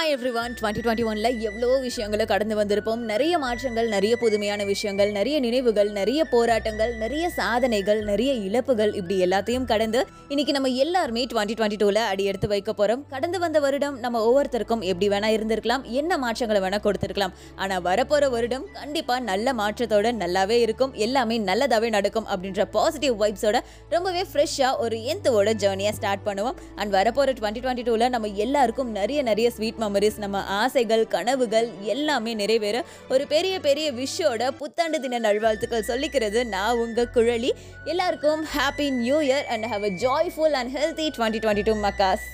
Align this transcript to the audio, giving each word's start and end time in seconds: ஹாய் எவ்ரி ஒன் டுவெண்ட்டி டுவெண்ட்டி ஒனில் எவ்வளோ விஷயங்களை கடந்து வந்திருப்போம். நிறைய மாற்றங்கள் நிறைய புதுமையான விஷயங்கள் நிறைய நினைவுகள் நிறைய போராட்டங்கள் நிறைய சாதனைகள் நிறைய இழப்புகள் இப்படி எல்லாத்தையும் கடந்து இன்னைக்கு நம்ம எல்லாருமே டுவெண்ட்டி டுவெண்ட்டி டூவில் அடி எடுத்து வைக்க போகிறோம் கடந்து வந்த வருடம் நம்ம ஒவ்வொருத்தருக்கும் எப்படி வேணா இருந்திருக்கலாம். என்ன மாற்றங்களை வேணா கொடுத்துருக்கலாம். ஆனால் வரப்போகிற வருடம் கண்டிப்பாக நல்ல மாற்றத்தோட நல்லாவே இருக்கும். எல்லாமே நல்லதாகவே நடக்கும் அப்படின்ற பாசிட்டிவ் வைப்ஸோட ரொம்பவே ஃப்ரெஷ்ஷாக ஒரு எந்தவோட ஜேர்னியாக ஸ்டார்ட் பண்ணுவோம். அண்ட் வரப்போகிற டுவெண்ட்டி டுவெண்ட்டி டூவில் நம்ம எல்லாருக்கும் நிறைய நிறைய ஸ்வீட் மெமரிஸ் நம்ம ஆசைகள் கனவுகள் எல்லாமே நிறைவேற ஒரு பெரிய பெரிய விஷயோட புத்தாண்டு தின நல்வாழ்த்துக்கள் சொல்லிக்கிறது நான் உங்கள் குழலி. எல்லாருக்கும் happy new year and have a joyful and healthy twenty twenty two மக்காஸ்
ஹாய் 0.00 0.12
எவ்ரி 0.14 0.30
ஒன் 0.40 0.52
டுவெண்ட்டி 0.58 0.82
டுவெண்ட்டி 0.84 1.04
ஒனில் 1.08 1.38
எவ்வளோ 1.46 1.66
விஷயங்களை 1.86 2.24
கடந்து 2.30 2.54
வந்திருப்போம். 2.58 3.00
நிறைய 3.10 3.34
மாற்றங்கள் 3.42 3.88
நிறைய 3.94 4.12
புதுமையான 4.20 4.64
விஷயங்கள் 4.70 5.10
நிறைய 5.16 5.36
நினைவுகள் 5.46 5.90
நிறைய 5.96 6.20
போராட்டங்கள் 6.30 6.92
நிறைய 7.02 7.24
சாதனைகள் 7.38 8.00
நிறைய 8.10 8.30
இழப்புகள் 8.46 8.92
இப்படி 8.98 9.16
எல்லாத்தையும் 9.26 9.66
கடந்து 9.72 10.00
இன்னைக்கு 10.32 10.52
நம்ம 10.56 10.68
எல்லாருமே 10.84 11.24
டுவெண்ட்டி 11.32 11.56
டுவெண்ட்டி 11.58 11.78
டூவில் 11.82 12.00
அடி 12.12 12.24
எடுத்து 12.30 12.48
வைக்க 12.52 12.72
போகிறோம் 12.78 13.02
கடந்து 13.12 13.40
வந்த 13.44 13.60
வருடம் 13.64 13.98
நம்ம 14.04 14.22
ஒவ்வொருத்தருக்கும் 14.28 14.84
எப்படி 14.92 15.08
வேணா 15.14 15.30
இருந்திருக்கலாம். 15.36 15.84
என்ன 16.00 16.18
மாற்றங்களை 16.24 16.62
வேணா 16.66 16.80
கொடுத்துருக்கலாம். 16.86 17.34
ஆனால் 17.64 17.82
வரப்போகிற 17.88 18.30
வருடம் 18.36 18.64
கண்டிப்பாக 18.78 19.20
நல்ல 19.30 19.54
மாற்றத்தோட 19.60 20.14
நல்லாவே 20.22 20.58
இருக்கும். 20.68 20.94
எல்லாமே 21.08 21.38
நல்லதாகவே 21.50 21.90
நடக்கும் 21.98 22.28
அப்படின்ற 22.32 22.68
பாசிட்டிவ் 22.78 23.16
வைப்ஸோட 23.24 23.62
ரொம்பவே 23.96 24.24
ஃப்ரெஷ்ஷாக 24.32 24.72
ஒரு 24.86 24.98
எந்தவோட 25.14 25.56
ஜேர்னியாக 25.66 25.98
ஸ்டார்ட் 26.00 26.26
பண்ணுவோம். 26.30 26.58
அண்ட் 26.80 26.94
வரப்போகிற 26.98 27.36
டுவெண்ட்டி 27.42 27.64
டுவெண்ட்டி 27.66 27.86
டூவில் 27.90 28.08
நம்ம 28.16 28.32
எல்லாருக்கும் 28.48 28.92
நிறைய 29.00 29.20
நிறைய 29.32 29.48
ஸ்வீட் 29.58 29.88
மெமரிஸ் 29.92 30.18
நம்ம 30.18 30.44
ஆசைகள் 30.44 31.06
கனவுகள் 31.06 31.68
எல்லாமே 31.80 32.34
நிறைவேற 32.34 32.84
ஒரு 33.08 33.26
பெரிய 33.26 33.60
பெரிய 33.60 33.92
விஷயோட 33.92 34.50
புத்தாண்டு 34.50 35.00
தின 35.00 35.18
நல்வாழ்த்துக்கள் 35.18 35.88
சொல்லிக்கிறது 35.88 36.46
நான் 36.46 36.76
உங்கள் 36.76 37.08
குழலி. 37.14 37.50
எல்லாருக்கும் 37.84 38.46
happy 38.56 38.90
new 38.90 39.20
year 39.20 39.44
and 39.44 39.64
have 39.64 39.84
a 39.84 39.92
joyful 40.06 40.52
and 40.52 40.76
healthy 40.76 41.08
twenty 41.18 41.40
twenty 41.44 41.62
two 41.64 41.74
மக்காஸ் 41.80 42.26